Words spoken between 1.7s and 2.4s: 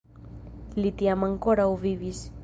vivis.